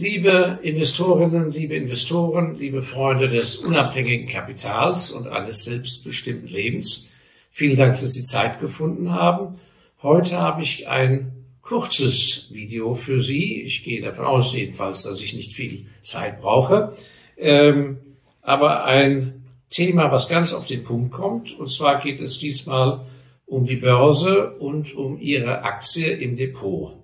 Liebe 0.00 0.60
Investorinnen, 0.62 1.50
liebe 1.50 1.74
Investoren, 1.74 2.56
liebe 2.56 2.82
Freunde 2.82 3.28
des 3.28 3.56
unabhängigen 3.56 4.28
Kapitals 4.28 5.10
und 5.10 5.26
eines 5.26 5.64
selbstbestimmten 5.64 6.48
Lebens, 6.48 7.10
vielen 7.50 7.76
Dank, 7.76 8.00
dass 8.00 8.12
Sie 8.12 8.22
Zeit 8.22 8.60
gefunden 8.60 9.10
haben. 9.10 9.58
Heute 10.00 10.38
habe 10.38 10.62
ich 10.62 10.86
ein 10.86 11.32
kurzes 11.62 12.46
Video 12.52 12.94
für 12.94 13.20
Sie. 13.20 13.60
Ich 13.62 13.82
gehe 13.82 14.00
davon 14.00 14.24
aus, 14.24 14.54
jedenfalls, 14.54 15.02
dass 15.02 15.20
ich 15.20 15.34
nicht 15.34 15.54
viel 15.54 15.86
Zeit 16.02 16.40
brauche. 16.40 16.96
Ähm, 17.36 17.98
aber 18.40 18.84
ein 18.84 19.42
Thema, 19.68 20.12
was 20.12 20.28
ganz 20.28 20.52
auf 20.52 20.68
den 20.68 20.84
Punkt 20.84 21.10
kommt. 21.10 21.58
Und 21.58 21.72
zwar 21.72 22.00
geht 22.00 22.20
es 22.20 22.38
diesmal 22.38 23.04
um 23.46 23.66
die 23.66 23.74
Börse 23.74 24.58
und 24.60 24.94
um 24.94 25.18
Ihre 25.18 25.64
Aktie 25.64 26.06
im 26.06 26.36
Depot. 26.36 26.94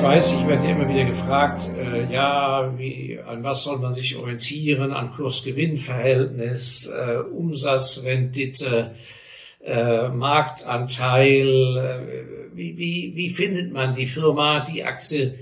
Ich 0.00 0.06
weiß, 0.06 0.32
ich 0.32 0.46
werde 0.46 0.66
immer 0.66 0.88
wieder 0.88 1.04
gefragt, 1.04 1.70
äh, 1.76 2.10
ja, 2.10 2.72
wie, 2.78 3.20
an 3.20 3.44
was 3.44 3.64
soll 3.64 3.78
man 3.80 3.92
sich 3.92 4.16
orientieren? 4.16 4.94
An 4.94 5.12
Kurs-Gewinn-Verhältnis, 5.12 6.86
äh, 6.86 7.16
Umsatzrendite, 7.18 8.94
äh, 9.62 10.08
Marktanteil. 10.08 11.76
Äh, 11.76 12.56
wie, 12.56 12.78
wie, 12.78 13.12
wie 13.14 13.28
findet 13.28 13.74
man 13.74 13.94
die 13.94 14.06
Firma, 14.06 14.60
die 14.60 14.84
Aktie, 14.84 15.38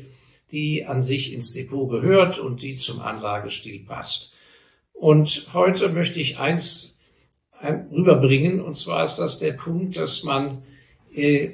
die 0.50 0.84
an 0.84 1.02
sich 1.02 1.32
ins 1.32 1.52
Depot 1.52 1.88
gehört 1.88 2.40
und 2.40 2.60
die 2.60 2.78
zum 2.78 3.00
Anlagestil 3.00 3.84
passt? 3.86 4.34
Und 4.92 5.50
heute 5.54 5.88
möchte 5.88 6.18
ich 6.18 6.40
eins 6.40 6.98
rüberbringen, 7.62 8.60
und 8.60 8.74
zwar 8.74 9.04
ist 9.04 9.20
das 9.20 9.38
der 9.38 9.52
Punkt, 9.52 9.96
dass 9.96 10.24
man 10.24 10.62
äh, 11.14 11.50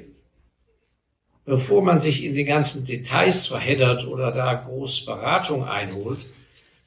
bevor 1.45 1.83
man 1.83 1.99
sich 1.99 2.23
in 2.23 2.33
die 2.33 2.43
ganzen 2.43 2.85
Details 2.85 3.45
verheddert 3.45 4.05
oder 4.05 4.31
da 4.31 4.53
groß 4.55 5.05
Beratung 5.05 5.63
einholt, 5.63 6.25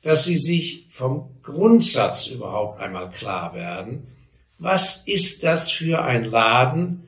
dass 0.02 0.24
sie 0.24 0.36
sich 0.36 0.86
vom 0.90 1.30
Grundsatz 1.42 2.26
überhaupt 2.28 2.80
einmal 2.80 3.10
klar 3.10 3.54
werden. 3.54 4.08
Was 4.58 5.06
ist 5.06 5.44
das 5.44 5.70
für 5.70 6.02
ein 6.02 6.24
Laden, 6.24 7.04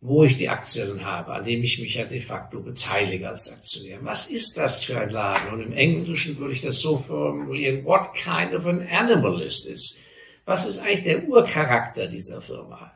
wo 0.00 0.24
ich 0.24 0.36
die 0.36 0.48
Aktien 0.48 1.04
habe, 1.04 1.32
an 1.32 1.44
dem 1.44 1.62
ich 1.62 1.80
mich 1.80 1.96
ja 1.96 2.04
de 2.04 2.20
facto 2.20 2.60
beteilige 2.60 3.28
als 3.28 3.50
Aktionär? 3.50 3.98
Was 4.02 4.30
ist 4.30 4.56
das 4.56 4.84
für 4.84 4.98
ein 4.98 5.10
Laden? 5.10 5.52
Und 5.52 5.62
im 5.62 5.72
Englischen 5.72 6.38
würde 6.38 6.54
ich 6.54 6.62
das 6.62 6.78
so 6.78 6.98
formulieren, 6.98 7.84
what 7.84 8.14
kind 8.14 8.54
of 8.54 8.66
an 8.66 8.86
animal 8.88 9.40
is 9.42 9.64
this? 9.64 9.98
Was 10.46 10.66
ist 10.66 10.78
eigentlich 10.78 11.02
der 11.02 11.28
Urcharakter 11.28 12.06
dieser 12.06 12.40
Firma? 12.40 12.92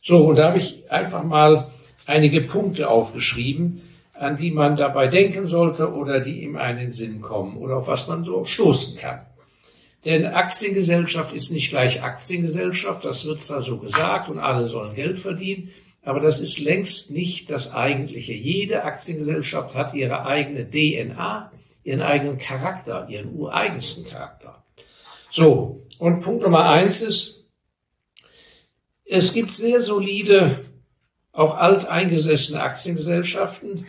So, 0.00 0.28
und 0.28 0.36
da 0.36 0.48
habe 0.48 0.58
ich 0.58 0.90
einfach 0.90 1.24
mal 1.24 1.70
einige 2.06 2.42
Punkte 2.42 2.88
aufgeschrieben, 2.88 3.82
an 4.12 4.36
die 4.36 4.50
man 4.50 4.76
dabei 4.76 5.08
denken 5.08 5.46
sollte 5.46 5.92
oder 5.92 6.20
die 6.20 6.42
ihm 6.42 6.56
einen 6.56 6.92
Sinn 6.92 7.20
kommen 7.20 7.56
oder 7.56 7.78
auf 7.78 7.88
was 7.88 8.08
man 8.08 8.24
so 8.24 8.44
stoßen 8.44 8.98
kann. 8.98 9.26
Denn 10.04 10.26
Aktiengesellschaft 10.26 11.32
ist 11.32 11.50
nicht 11.50 11.70
gleich 11.70 12.02
Aktiengesellschaft, 12.02 13.04
das 13.04 13.24
wird 13.24 13.42
zwar 13.42 13.62
so 13.62 13.78
gesagt 13.78 14.28
und 14.28 14.38
alle 14.38 14.66
sollen 14.66 14.94
Geld 14.94 15.18
verdienen, 15.18 15.70
aber 16.02 16.20
das 16.20 16.40
ist 16.40 16.58
längst 16.58 17.10
nicht 17.10 17.50
das 17.50 17.72
Eigentliche. 17.72 18.34
Jede 18.34 18.84
Aktiengesellschaft 18.84 19.74
hat 19.74 19.94
ihre 19.94 20.26
eigene 20.26 20.68
DNA, 20.68 21.50
ihren 21.82 22.02
eigenen 22.02 22.38
Charakter, 22.38 23.08
ihren 23.08 23.34
ureigensten 23.34 24.04
Charakter. 24.04 24.62
So, 25.30 25.86
und 25.98 26.20
Punkt 26.20 26.42
Nummer 26.42 26.68
eins 26.68 27.00
ist, 27.00 27.50
es 29.06 29.32
gibt 29.32 29.52
sehr 29.52 29.80
solide 29.80 30.64
auch 31.34 31.56
alteingesessene 31.56 32.62
Aktiengesellschaften, 32.62 33.86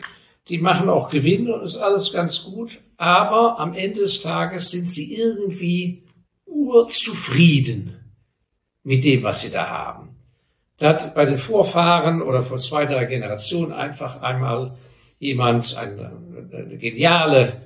die 0.48 0.58
machen 0.58 0.88
auch 0.88 1.08
Gewinn 1.08 1.50
und 1.50 1.62
ist 1.62 1.76
alles 1.76 2.12
ganz 2.12 2.44
gut, 2.44 2.78
aber 2.96 3.58
am 3.58 3.74
Ende 3.74 4.00
des 4.00 4.20
Tages 4.20 4.70
sind 4.70 4.88
sie 4.88 5.14
irgendwie 5.14 6.04
urzufrieden 6.44 7.96
mit 8.82 9.04
dem, 9.04 9.22
was 9.22 9.40
sie 9.40 9.50
da 9.50 9.68
haben. 9.68 10.16
Da 10.78 10.90
hat 10.90 11.14
bei 11.14 11.24
den 11.24 11.38
Vorfahren 11.38 12.20
oder 12.20 12.42
vor 12.42 12.58
zwei, 12.58 12.84
drei 12.84 13.06
Generationen 13.06 13.72
einfach 13.72 14.20
einmal 14.20 14.76
jemand 15.18 15.74
eine, 15.76 16.12
eine 16.52 16.76
geniale 16.76 17.62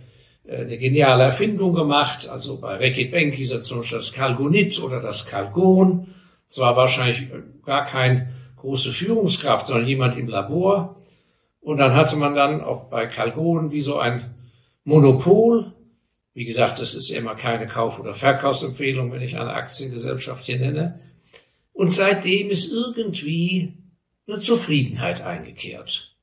eine 0.48 0.78
geniale 0.78 1.24
Erfindung 1.24 1.74
gemacht. 1.74 2.28
Also 2.28 2.60
bei 2.60 2.76
Reckitt 2.76 3.12
Bank 3.12 3.34
hieß 3.34 3.52
er 3.52 3.60
zum 3.60 3.78
Beispiel 3.78 3.98
das 3.98 4.12
Kalgonit 4.12 4.80
oder 4.80 5.00
das 5.00 5.26
Kalgon. 5.26 6.08
Es 6.48 6.58
war 6.58 6.76
wahrscheinlich 6.76 7.28
gar 7.64 7.86
kein 7.86 8.34
große 8.60 8.92
Führungskraft, 8.92 9.66
sondern 9.66 9.86
jemand 9.86 10.16
im 10.16 10.28
Labor. 10.28 10.96
Und 11.60 11.78
dann 11.78 11.94
hatte 11.94 12.16
man 12.16 12.34
dann 12.34 12.62
auch 12.62 12.84
bei 12.88 13.06
Calgon 13.06 13.70
wie 13.72 13.82
so 13.82 13.98
ein 13.98 14.34
Monopol. 14.84 15.72
Wie 16.32 16.44
gesagt, 16.44 16.78
das 16.78 16.94
ist 16.94 17.10
immer 17.10 17.34
keine 17.34 17.66
Kauf- 17.66 17.98
oder 17.98 18.14
Verkaufsempfehlung, 18.14 19.12
wenn 19.12 19.22
ich 19.22 19.36
eine 19.36 19.52
Aktiengesellschaft 19.52 20.44
hier 20.44 20.58
nenne. 20.58 21.00
Und 21.72 21.88
seitdem 21.88 22.50
ist 22.50 22.72
irgendwie 22.72 23.74
eine 24.26 24.38
Zufriedenheit 24.38 25.22
eingekehrt. 25.22 26.14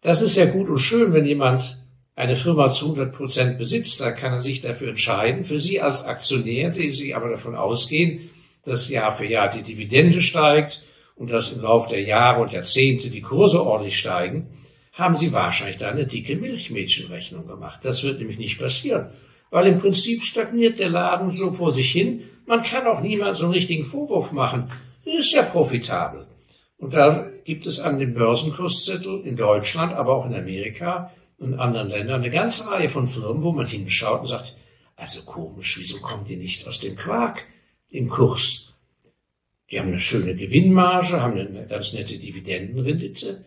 Das 0.00 0.22
ist 0.22 0.36
ja 0.36 0.46
gut 0.46 0.68
und 0.68 0.78
schön, 0.78 1.12
wenn 1.12 1.24
jemand 1.24 1.78
eine 2.14 2.36
Firma 2.36 2.70
zu 2.70 2.86
100 2.86 3.14
Prozent 3.14 3.58
besitzt, 3.58 4.00
da 4.00 4.10
kann 4.10 4.32
er 4.32 4.40
sich 4.40 4.60
dafür 4.60 4.90
entscheiden. 4.90 5.44
Für 5.44 5.60
Sie 5.60 5.80
als 5.80 6.04
Aktionär, 6.04 6.70
die 6.70 6.90
Sie 6.90 7.14
aber 7.14 7.30
davon 7.30 7.54
ausgehen, 7.54 8.30
dass 8.64 8.88
Jahr 8.88 9.16
für 9.16 9.26
Jahr 9.26 9.48
die 9.48 9.62
Dividende 9.62 10.20
steigt 10.20 10.82
und 11.22 11.30
dass 11.30 11.52
im 11.52 11.62
Laufe 11.62 11.90
der 11.90 12.02
Jahre 12.02 12.42
und 12.42 12.50
Jahrzehnte 12.50 13.08
die 13.08 13.20
Kurse 13.20 13.64
ordentlich 13.64 13.96
steigen, 13.96 14.48
haben 14.92 15.14
sie 15.14 15.32
wahrscheinlich 15.32 15.78
da 15.78 15.88
eine 15.88 16.04
dicke 16.04 16.34
Milchmädchenrechnung 16.34 17.46
gemacht. 17.46 17.78
Das 17.84 18.02
wird 18.02 18.18
nämlich 18.18 18.38
nicht 18.38 18.58
passieren, 18.58 19.10
weil 19.48 19.68
im 19.68 19.78
Prinzip 19.78 20.24
stagniert 20.24 20.80
der 20.80 20.90
Laden 20.90 21.30
so 21.30 21.52
vor 21.52 21.70
sich 21.70 21.92
hin. 21.92 22.24
Man 22.44 22.64
kann 22.64 22.88
auch 22.88 23.02
niemand 23.02 23.36
so 23.36 23.44
einen 23.44 23.54
richtigen 23.54 23.84
Vorwurf 23.84 24.32
machen. 24.32 24.72
Ist 25.04 25.32
ja 25.32 25.44
profitabel. 25.44 26.26
Und 26.76 26.92
da 26.92 27.28
gibt 27.44 27.66
es 27.66 27.78
an 27.78 28.00
dem 28.00 28.14
Börsenkurszettel 28.14 29.20
in 29.24 29.36
Deutschland, 29.36 29.92
aber 29.92 30.16
auch 30.16 30.26
in 30.26 30.34
Amerika 30.34 31.12
und 31.38 31.54
anderen 31.54 31.90
Ländern 31.90 32.22
eine 32.22 32.30
ganze 32.30 32.68
Reihe 32.68 32.88
von 32.88 33.06
Firmen, 33.06 33.44
wo 33.44 33.52
man 33.52 33.66
hinschaut 33.66 34.22
und 34.22 34.26
sagt, 34.26 34.56
also 34.96 35.22
komisch, 35.24 35.78
wieso 35.78 35.98
kommt 35.98 36.28
die 36.28 36.36
nicht 36.36 36.66
aus 36.66 36.80
dem 36.80 36.96
Quark 36.96 37.44
im 37.90 38.08
Kurs? 38.08 38.71
Die 39.72 39.80
haben 39.80 39.88
eine 39.88 39.98
schöne 39.98 40.34
Gewinnmarge, 40.34 41.22
haben 41.22 41.38
eine 41.38 41.66
ganz 41.66 41.94
nette 41.94 42.18
Dividendenrendite. 42.18 43.46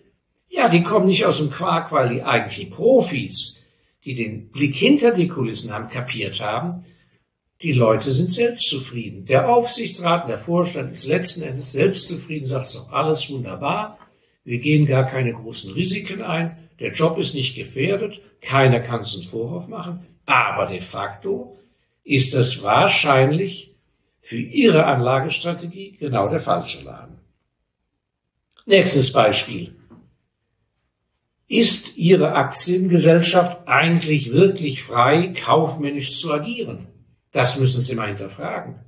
Ja, 0.50 0.70
die 0.70 0.82
kommen 0.82 1.06
nicht 1.06 1.24
aus 1.24 1.38
dem 1.38 1.52
Quark, 1.52 1.92
weil 1.92 2.10
die 2.10 2.24
eigentlichen 2.24 2.72
Profis, 2.72 3.64
die 4.04 4.16
den 4.16 4.50
Blick 4.50 4.76
hinter 4.76 5.14
die 5.14 5.28
Kulissen 5.28 5.72
haben, 5.72 5.90
kapiert 5.90 6.40
haben, 6.40 6.84
die 7.62 7.74
Leute 7.74 8.12
sind 8.12 8.34
selbstzufrieden. 8.34 9.26
Der 9.26 9.50
Aufsichtsrat 9.50 10.24
und 10.24 10.30
der 10.30 10.40
Vorstand 10.40 10.94
ist 10.94 11.06
letzten 11.06 11.44
Endes 11.44 11.72
selbstzufrieden, 11.72 12.50
sagt, 12.50 12.74
doch 12.74 12.92
alles 12.92 13.30
wunderbar. 13.30 14.00
Wir 14.44 14.58
gehen 14.58 14.88
gar 14.88 15.06
keine 15.06 15.32
großen 15.32 15.74
Risiken 15.74 16.24
ein. 16.24 16.58
Der 16.80 16.92
Job 16.92 17.20
ist 17.20 17.36
nicht 17.36 17.56
gefährdet. 17.56 18.20
Keiner 18.42 18.80
kann 18.80 19.02
es 19.02 19.16
uns 19.16 19.28
Vorwurf 19.28 19.68
machen. 19.68 20.06
Aber 20.26 20.66
de 20.66 20.82
facto 20.82 21.60
ist 22.04 22.34
das 22.34 22.64
wahrscheinlich 22.64 23.75
für 24.26 24.38
Ihre 24.38 24.86
Anlagestrategie 24.86 25.98
genau 26.00 26.28
der 26.28 26.40
falsche 26.40 26.84
Laden. 26.84 27.20
Nächstes 28.66 29.14
Beispiel. 29.14 29.76
Ist 31.48 31.96
Ihre 31.96 32.34
Aktiengesellschaft 32.34 33.68
eigentlich 33.68 34.32
wirklich 34.32 34.82
frei, 34.82 35.32
kaufmännisch 35.40 36.20
zu 36.20 36.34
agieren? 36.34 36.88
Das 37.34 37.60
müssen 37.60 37.84
Sie 37.84 37.94
mal 37.94 38.08
hinterfragen. 38.08 38.80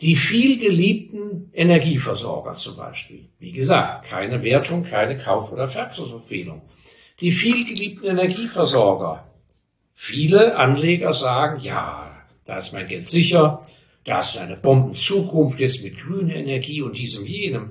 Die 0.00 0.16
viel 0.16 0.58
geliebten 0.58 1.50
Energieversorger 1.52 2.54
zum 2.54 2.78
Beispiel. 2.78 3.28
Wie 3.38 3.52
gesagt, 3.52 4.08
keine 4.08 4.42
Wertung, 4.42 4.84
keine 4.84 5.18
Kauf- 5.18 5.52
oder 5.52 5.68
Verkaufsempfehlung. 5.68 6.62
Die 7.20 7.30
viel 7.30 7.66
geliebten 7.66 8.06
Energieversorger. 8.06 9.30
Viele 9.92 10.56
Anleger 10.56 11.12
sagen, 11.12 11.60
ja, 11.60 12.10
da 12.46 12.56
ist 12.56 12.72
mein 12.72 12.88
Geld 12.88 13.10
sicher, 13.10 13.66
das 14.04 14.34
ist 14.34 14.40
eine 14.40 14.56
Bombenzukunft 14.56 15.58
jetzt 15.60 15.82
mit 15.82 15.98
grüner 15.98 16.36
Energie 16.36 16.82
und 16.82 16.96
diesem 16.96 17.24
jenem. 17.24 17.70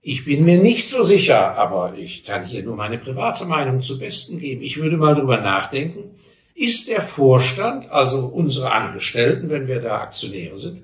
Ich 0.00 0.24
bin 0.24 0.44
mir 0.44 0.58
nicht 0.58 0.88
so 0.88 1.02
sicher, 1.02 1.56
aber 1.56 1.96
ich 1.96 2.24
kann 2.24 2.44
hier 2.44 2.62
nur 2.62 2.76
meine 2.76 2.98
private 2.98 3.44
Meinung 3.46 3.80
zu 3.80 3.98
Besten 3.98 4.38
geben. 4.38 4.62
Ich 4.62 4.76
würde 4.76 4.96
mal 4.96 5.14
drüber 5.14 5.40
nachdenken. 5.40 6.18
Ist 6.54 6.88
der 6.88 7.02
Vorstand, 7.02 7.90
also 7.90 8.26
unsere 8.26 8.70
Angestellten, 8.70 9.48
wenn 9.48 9.66
wir 9.66 9.80
da 9.80 10.02
Aktionäre 10.02 10.56
sind, 10.56 10.82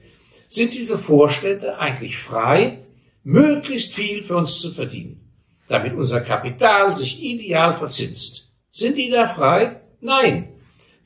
sind 0.48 0.72
diese 0.72 0.98
Vorstände 0.98 1.78
eigentlich 1.78 2.18
frei, 2.18 2.78
möglichst 3.22 3.94
viel 3.94 4.22
für 4.22 4.36
uns 4.36 4.58
zu 4.58 4.72
verdienen, 4.72 5.30
damit 5.68 5.94
unser 5.94 6.22
Kapital 6.22 6.96
sich 6.96 7.22
ideal 7.22 7.76
verzinst? 7.76 8.50
Sind 8.72 8.96
die 8.98 9.10
da 9.10 9.28
frei? 9.28 9.80
Nein. 10.00 10.48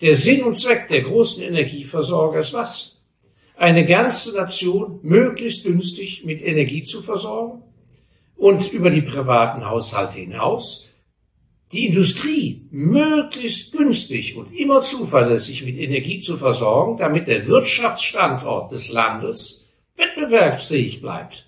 Der 0.00 0.16
Sinn 0.16 0.44
und 0.44 0.54
Zweck 0.54 0.88
der 0.88 1.02
großen 1.02 1.42
Energieversorger 1.42 2.40
ist 2.40 2.54
was? 2.54 2.93
Eine 3.56 3.86
ganze 3.86 4.36
Nation 4.36 4.98
möglichst 5.02 5.64
günstig 5.64 6.24
mit 6.24 6.42
Energie 6.42 6.82
zu 6.82 7.02
versorgen 7.02 7.62
und 8.36 8.72
über 8.72 8.90
die 8.90 9.02
privaten 9.02 9.64
Haushalte 9.64 10.18
hinaus 10.18 10.90
die 11.72 11.86
Industrie 11.88 12.68
möglichst 12.70 13.72
günstig 13.72 14.36
und 14.36 14.52
immer 14.52 14.80
zuverlässig 14.80 15.64
mit 15.64 15.76
Energie 15.76 16.20
zu 16.20 16.36
versorgen, 16.36 16.96
damit 16.98 17.26
der 17.26 17.46
Wirtschaftsstandort 17.46 18.70
des 18.70 18.92
Landes 18.92 19.68
wettbewerbsfähig 19.96 21.00
bleibt. 21.00 21.46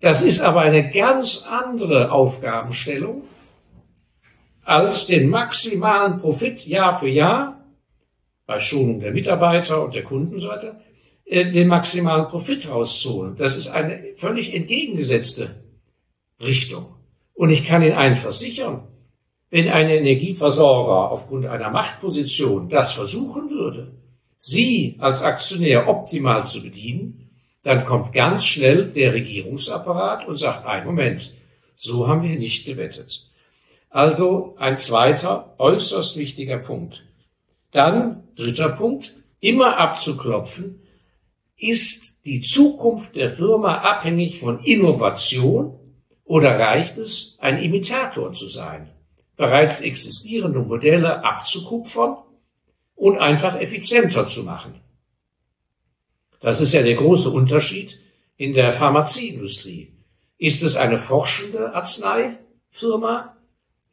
Das 0.00 0.22
ist 0.22 0.40
aber 0.40 0.60
eine 0.60 0.90
ganz 0.90 1.44
andere 1.48 2.12
Aufgabenstellung, 2.12 3.22
als 4.64 5.06
den 5.06 5.28
maximalen 5.28 6.20
Profit 6.20 6.64
Jahr 6.66 7.00
für 7.00 7.08
Jahr 7.08 7.61
bei 8.52 8.60
Schonung 8.60 9.00
der 9.00 9.12
Mitarbeiter 9.12 9.82
und 9.82 9.94
der 9.94 10.04
Kunden 10.04 10.38
so 10.38 10.48
weiter, 10.48 10.78
äh, 11.24 11.50
den 11.50 11.68
maximalen 11.68 12.28
Profit 12.28 12.68
rauszuholen. 12.68 13.34
Das 13.36 13.56
ist 13.56 13.68
eine 13.68 14.12
völlig 14.16 14.54
entgegengesetzte 14.54 15.62
Richtung. 16.38 16.86
Und 17.32 17.48
ich 17.48 17.64
kann 17.64 17.82
Ihnen 17.82 17.96
einen 17.96 18.16
versichern, 18.16 18.82
wenn 19.48 19.68
ein 19.70 19.88
Energieversorger 19.88 21.12
aufgrund 21.12 21.46
einer 21.46 21.70
Machtposition 21.70 22.68
das 22.68 22.92
versuchen 22.92 23.48
würde, 23.48 23.92
Sie 24.36 24.96
als 24.98 25.22
Aktionär 25.22 25.88
optimal 25.88 26.44
zu 26.44 26.62
bedienen, 26.62 27.30
dann 27.62 27.86
kommt 27.86 28.12
ganz 28.12 28.44
schnell 28.44 28.90
der 28.92 29.14
Regierungsapparat 29.14 30.28
und 30.28 30.36
sagt, 30.36 30.66
ein 30.66 30.84
Moment, 30.84 31.32
so 31.74 32.06
haben 32.06 32.22
wir 32.22 32.38
nicht 32.38 32.66
gewettet. 32.66 33.30
Also 33.88 34.56
ein 34.58 34.76
zweiter 34.76 35.54
äußerst 35.58 36.18
wichtiger 36.18 36.58
Punkt. 36.58 37.02
Dann 37.72 38.22
dritter 38.36 38.68
Punkt, 38.68 39.12
immer 39.40 39.76
abzuklopfen, 39.78 40.80
ist 41.56 42.24
die 42.24 42.40
Zukunft 42.40 43.16
der 43.16 43.34
Firma 43.34 43.78
abhängig 43.78 44.38
von 44.38 44.62
Innovation 44.62 45.78
oder 46.24 46.58
reicht 46.58 46.98
es, 46.98 47.36
ein 47.40 47.58
Imitator 47.58 48.32
zu 48.32 48.46
sein, 48.46 48.90
bereits 49.36 49.80
existierende 49.80 50.60
Modelle 50.60 51.24
abzukupfern 51.24 52.18
und 52.94 53.18
einfach 53.18 53.60
effizienter 53.60 54.24
zu 54.24 54.44
machen? 54.44 54.80
Das 56.40 56.60
ist 56.60 56.72
ja 56.72 56.82
der 56.82 56.94
große 56.96 57.30
Unterschied 57.30 57.98
in 58.36 58.52
der 58.52 58.72
Pharmazieindustrie. 58.72 59.92
Ist 60.38 60.62
es 60.62 60.76
eine 60.76 60.98
forschende 60.98 61.74
Arzneifirma, 61.74 63.36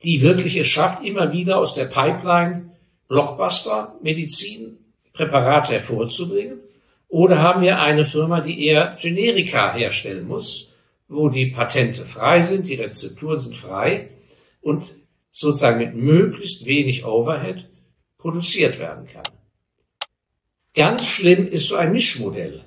die 0.04 0.22
wirklich 0.22 0.56
es 0.56 0.68
schafft, 0.68 1.04
immer 1.04 1.32
wieder 1.32 1.58
aus 1.58 1.76
der 1.76 1.86
Pipeline 1.86 2.72
Blockbuster-Medizin 3.10 4.78
Präparate 5.12 5.74
hervorzubringen? 5.74 6.62
Oder 7.10 7.40
haben 7.40 7.62
wir 7.62 7.82
eine 7.82 8.06
Firma, 8.06 8.40
die 8.40 8.66
eher 8.66 8.96
Generika 9.02 9.74
herstellen 9.74 10.28
muss, 10.28 10.76
wo 11.08 11.28
die 11.28 11.48
Patente 11.48 12.06
frei 12.06 12.40
sind, 12.42 12.70
die 12.70 12.76
Rezepturen 12.76 13.42
sind 13.42 13.56
frei 13.56 14.10
und 14.62 14.86
sozusagen 15.32 15.80
mit 15.80 15.96
möglichst 15.96 16.66
wenig 16.66 17.04
Overhead 17.04 17.66
produziert 18.18 18.80
werden 18.80 19.08
kann? 19.08 19.24
Ganz 20.76 21.06
schlimm 21.06 21.48
ist 21.48 21.68
so 21.68 21.76
ein 21.76 21.92
Mischmodell, 21.92 22.64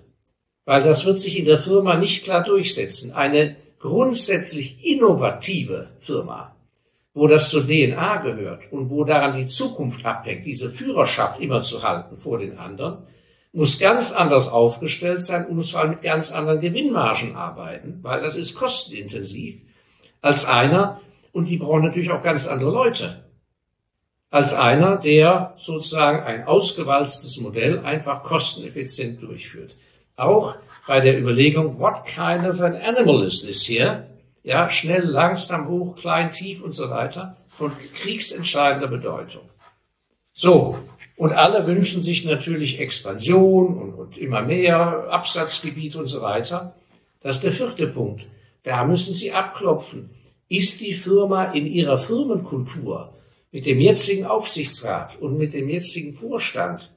weil 0.65 0.83
das 0.83 1.07
wird 1.07 1.21
sich 1.21 1.39
in 1.39 1.45
der 1.45 1.59
Firma 1.59 1.97
nicht 1.97 2.25
klar 2.25 2.43
durchsetzen. 2.43 3.13
Eine 3.13 3.57
grundsätzlich 3.79 4.85
innovative 4.85 5.91
Firma, 6.01 6.57
wo 7.15 7.27
das 7.27 7.51
zur 7.51 7.67
DNA 7.67 8.17
gehört 8.19 8.73
und 8.73 8.89
wo 8.89 9.05
daran 9.05 9.37
die 9.37 9.49
Zukunft 9.49 10.05
abhängt, 10.05 10.47
diese 10.47 10.71
Führerschaft 10.71 11.41
immer 11.41 11.61
zu 11.61 11.83
halten 11.83 12.17
vor 12.19 12.39
den 12.39 12.59
anderen, 12.59 13.07
muss 13.53 13.79
ganz 13.79 14.13
anders 14.13 14.49
aufgestellt 14.49 15.23
sein 15.23 15.47
und 15.47 15.57
muss 15.57 15.71
vor 15.71 15.81
allem 15.81 15.91
mit 15.91 16.03
ganz 16.03 16.33
anderen 16.33 16.61
Gewinnmargen 16.61 17.37
arbeiten, 17.37 17.99
weil 18.03 18.23
das 18.23 18.37
ist 18.37 18.55
kostenintensiv 18.55 19.61
als 20.23 20.45
einer, 20.45 21.01
und 21.33 21.49
die 21.49 21.59
brauchen 21.59 21.85
natürlich 21.85 22.11
auch 22.11 22.23
ganz 22.23 22.47
andere 22.47 22.71
Leute, 22.71 23.25
als 24.31 24.55
einer, 24.55 24.97
der 24.97 25.55
sozusagen 25.59 26.23
ein 26.23 26.45
ausgewalztes 26.45 27.41
Modell 27.41 27.81
einfach 27.81 28.23
kosteneffizient 28.23 29.23
durchführt. 29.23 29.75
Auch 30.17 30.57
bei 30.87 31.01
der 31.01 31.19
Überlegung, 31.19 31.79
what 31.79 32.07
kind 32.07 32.47
of 32.47 32.61
an 32.61 32.75
animal 32.75 33.25
is 33.25 33.43
this 33.43 33.67
here? 33.67 34.12
Ja, 34.43 34.69
schnell, 34.69 35.05
langsam, 35.05 35.69
hoch, 35.69 35.97
klein, 35.97 36.33
tief 36.33 36.63
und 36.63 36.73
so 36.73 36.91
weiter, 36.91 37.37
von 37.47 37.73
kriegsentscheidender 37.95 38.89
Bedeutung. 38.89 39.49
So, 40.33 40.77
und 41.17 41.33
alle 41.33 41.67
wünschen 41.67 42.01
sich 42.01 42.25
natürlich 42.25 42.81
Expansion 42.81 43.79
und, 43.79 43.95
und 43.95 44.19
immer 44.19 44.43
mehr 44.43 45.07
Absatzgebiet 45.11 45.95
und 45.95 46.07
so 46.07 46.23
weiter. 46.23 46.75
Das 47.21 47.37
ist 47.37 47.45
der 47.45 47.53
vierte 47.53 47.87
Punkt. 47.87 48.27
Da 48.65 48.85
müssen 48.85 49.15
Sie 49.15 49.33
abklopfen. 49.33 50.11
Ist 50.49 50.81
die 50.81 50.95
Firma 50.95 51.53
in 51.53 51.67
ihrer 51.67 51.99
Firmenkultur 51.99 53.15
mit 53.53 53.67
dem 53.67 53.81
jetzigen 53.81 54.27
Aufsichtsrat 54.27 55.17
und 55.21 55.39
mit 55.39 55.55
dem 55.55 55.69
jetzigen 55.69 56.15
Vorstand, 56.15 56.91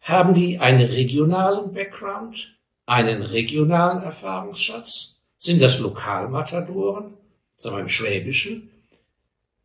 haben 0.00 0.34
die 0.34 0.58
einen 0.58 0.88
regionalen 0.88 1.72
Background, 1.72 2.56
einen 2.86 3.22
regionalen 3.22 4.02
Erfahrungsschatz? 4.02 5.17
Sind 5.38 5.62
das 5.62 5.78
Lokalmatadoren, 5.78 7.14
sagen 7.56 7.76
wir 7.76 7.82
im 7.82 7.88
Schwäbischen? 7.88 8.70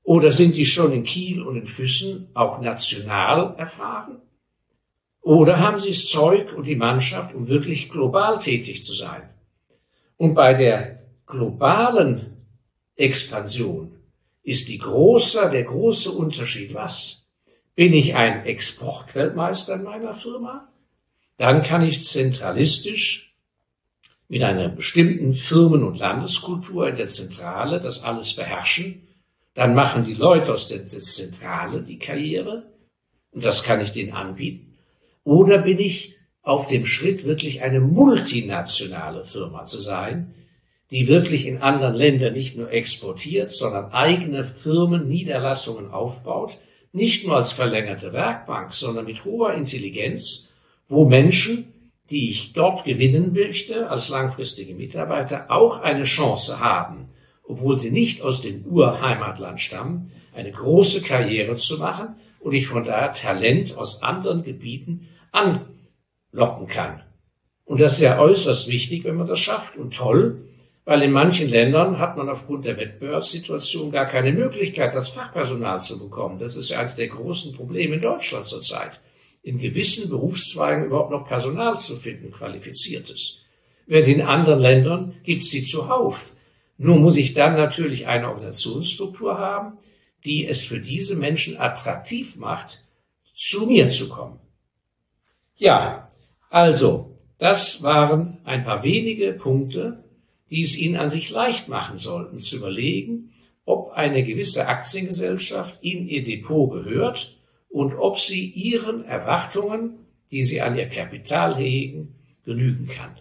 Oder 0.04 0.31
sind 0.31 0.56
die 0.56 0.66
schon 0.66 0.92
in 0.92 1.04
Kiel 1.04 1.42
und 1.42 1.58
in 1.58 1.68
Füssen 1.68 2.30
auch 2.36 2.62
national 2.62 3.56
erfahren? 3.58 4.22
Oder 5.22 5.60
haben 5.60 5.80
sie 5.80 5.90
das 5.90 6.06
Zeug 6.06 6.54
und 6.54 6.68
die 6.68 6.75
Mannschaft, 6.75 7.34
um 7.34 7.48
wirklich 7.48 7.90
global 7.90 8.38
tätig 8.38 8.84
zu 8.84 8.94
sein? 8.94 9.30
Und 10.18 10.36
bei 10.36 10.54
der 10.54 11.00
globalen 11.25 12.38
Expansion 12.96 13.96
ist 14.44 14.68
die 14.68 14.78
große, 14.78 15.50
der 15.50 15.64
große 15.64 16.12
Unterschied 16.12 16.74
was? 16.74 17.26
Bin 17.74 17.94
ich 17.94 18.14
ein 18.14 18.46
Exportweltmeister 18.46 19.76
in 19.76 19.84
meiner 19.84 20.14
Firma? 20.14 20.68
Dann 21.38 21.64
kann 21.64 21.81
ich 21.81 22.06
zentralistisch 22.06 23.32
mit 24.33 24.41
einer 24.41 24.68
bestimmten 24.68 25.35
Firmen- 25.35 25.83
und 25.83 26.00
Landeskultur 26.00 26.88
in 26.88 26.95
der 26.95 27.06
Zentrale 27.06 27.80
das 27.80 28.03
alles 28.03 28.33
beherrschen. 28.33 29.07
Dann 29.53 29.75
machen 29.75 30.06
die 30.06 30.15
Leute 30.15 30.51
aus 30.51 30.68
der 30.69 30.88
Zentrale 30.88 31.83
die 31.83 32.00
Karriere. 32.00 32.63
Und 33.30 33.45
das 33.45 33.62
kann 33.62 33.80
ich 33.80 33.91
denen 33.91 34.13
anbieten. 34.13 34.74
Oder 35.24 35.59
bin 35.59 35.77
ich 35.77 36.18
auf 36.41 36.68
dem 36.68 36.88
Schritt, 36.88 37.25
wirklich 37.25 37.62
eine 37.62 37.80
multinationale 37.80 39.24
Firma 39.24 39.65
zu 39.65 39.80
sein, 39.80 40.33
die 40.89 41.07
wirklich 41.07 41.45
in 41.45 41.62
anderen 41.62 41.94
Ländern 41.94 42.33
nicht 42.33 42.57
nur 42.57 42.71
exportiert, 42.71 43.51
sondern 43.51 43.91
eigene 43.91 44.44
Firmen, 44.44 45.07
Niederlassungen 45.07 45.92
aufbaut, 45.92 46.57
nicht 46.92 47.28
nur 47.28 47.35
als 47.35 47.52
verlängerte 47.52 48.13
Werkbank, 48.13 48.73
sondern 48.73 49.06
mit 49.06 49.25
hoher 49.25 49.54
Intelligenz, 49.54 50.52
wo 50.90 51.06
Menschen, 51.06 51.72
die 52.10 52.30
ich 52.30 52.54
dort 52.54 52.83
gewinnen 52.86 53.33
möchte, 53.33 53.90
als 53.90 54.10
langfristige 54.10 54.76
Mitarbeiter, 54.76 55.50
auch 55.50 55.81
eine 55.81 56.04
Chance 56.04 56.60
haben, 56.60 57.10
obwohl 57.44 57.78
sie 57.78 57.92
nicht 57.92 58.22
aus 58.22 58.42
dem 58.42 58.66
Urheimatland 58.66 59.60
stammen, 59.60 60.12
eine 60.33 60.52
große 60.52 61.02
Karriere 61.02 61.56
zu 61.56 61.78
machen 61.78 62.16
und 62.40 62.54
ich 62.54 62.68
von 62.68 62.83
daher 62.83 63.12
Talent 63.12 63.78
aus 63.78 64.04
anderen 64.04 64.44
Gebieten 64.44 65.07
anlocken 65.31 66.68
kann. 66.68 67.04
Und 67.66 67.80
das 67.80 67.94
ist 67.94 68.00
ja 68.00 68.19
äußerst 68.19 68.68
wichtig, 68.68 69.06
wenn 69.06 69.16
man 69.16 69.28
das 69.28 69.40
schafft 69.40 69.78
und 69.78 69.95
toll, 69.95 70.44
weil 70.86 71.02
in 71.02 71.12
manchen 71.12 71.50
Ländern 71.50 71.98
hat 71.98 72.18
man 72.18 72.28
aufgrund 72.28 72.66
der 72.66 72.78
Wettbewerbssituation 72.78 73.92
gar 73.92 74.06
keine 74.06 74.33
Möglichkeit, 74.33 74.94
das 74.94 75.10
Fachpersonal 75.10 75.81
zu 75.81 75.98
bekommen. 75.98 76.40
Das 76.40 76.57
ist 76.57 76.69
ja 76.69 76.80
eines 76.80 76.98
der 76.98 77.07
großen 77.07 77.56
Probleme 77.56 77.95
in 77.95 78.02
Deutschland 78.02 78.45
zurzeit. 78.48 79.00
In 79.44 79.59
gewissen 79.59 80.09
Berufszweigen 80.09 80.85
überhaupt 80.85 81.12
noch 81.12 81.28
Personal 81.28 81.78
zu 81.78 81.97
finden, 81.97 82.31
qualifiziertes. 82.31 83.40
Während 83.85 84.07
in 84.07 84.21
anderen 84.21 84.59
Ländern 84.59 85.16
gibt 85.23 85.44
es 85.44 85.52
sie 85.52 85.64
zuhauf. 85.64 86.33
Nur 86.78 86.97
muss 86.97 87.18
ich 87.18 87.33
dann 87.33 87.56
natürlich 87.56 88.07
eine 88.07 88.28
Organisationsstruktur 88.30 89.38
haben, 89.38 89.78
die 90.26 90.47
es 90.47 90.64
für 90.64 90.80
diese 90.80 91.16
Menschen 91.16 91.57
attraktiv 91.57 92.38
macht, 92.38 92.83
zu 93.33 93.66
mir 93.66 93.90
zu 93.92 94.09
kommen. 94.09 94.40
Ja, 95.56 96.09
also, 96.50 97.18
das 97.38 97.83
waren 97.83 98.40
ein 98.45 98.64
paar 98.64 98.83
wenige 98.83 99.33
Punkte, 99.33 100.04
die 100.50 100.64
es 100.64 100.78
Ihnen 100.78 100.95
an 100.95 101.09
sich 101.09 101.30
leicht 101.30 101.68
machen 101.68 101.97
sollten, 101.97 102.40
zu 102.40 102.57
überlegen, 102.57 103.33
ob 103.66 103.92
eine 103.92 104.23
gewisse 104.23 104.68
Aktiengesellschaft 104.68 105.78
in 105.81 106.07
Ihr 106.07 106.23
Depot 106.23 106.71
gehört 106.71 107.35
und 107.73 107.95
ob 107.95 108.19
sie 108.19 108.45
Ihren 108.45 109.03
Erwartungen, 109.03 109.95
die 110.31 110.44
Sie 110.44 110.61
an 110.61 110.77
Ihr 110.77 110.87
Kapital 110.87 111.57
hegen, 111.57 112.15
genügen 112.45 112.87
kann. 112.87 113.18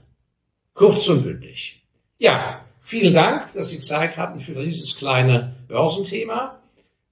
Kurz 0.74 1.08
und 1.08 1.24
bündig. 1.24 1.82
Ja, 2.18 2.64
Vielen 2.84 3.14
Dank, 3.14 3.52
dass 3.54 3.70
Sie 3.70 3.78
Zeit 3.78 4.18
hatten 4.18 4.40
für 4.40 4.62
dieses 4.62 4.96
kleine 4.96 5.54
Börsenthema. 5.68 6.58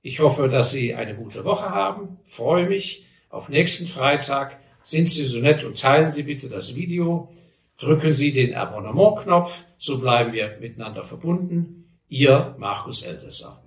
Ich 0.02 0.20
hoffe, 0.20 0.48
dass 0.48 0.72
Sie 0.72 0.94
eine 0.94 1.14
gute 1.14 1.44
Woche 1.44 1.70
haben. 1.70 2.18
freue 2.26 2.68
mich 2.68 3.06
auf 3.30 3.48
nächsten 3.48 3.86
Freitag. 3.86 4.58
Sind 4.82 5.10
Sie 5.10 5.24
so 5.24 5.38
nett 5.38 5.64
und 5.64 5.80
teilen 5.80 6.10
Sie 6.10 6.24
bitte 6.24 6.48
das 6.48 6.74
Video. 6.74 7.32
Drücken 7.78 8.12
Sie 8.12 8.32
den 8.32 8.54
Abonnement-Knopf, 8.54 9.64
so 9.78 9.98
bleiben 9.98 10.32
wir 10.32 10.58
miteinander 10.60 11.04
verbunden. 11.04 11.84
Ihr 12.08 12.56
Markus 12.58 13.02
Elsässer. 13.02 13.62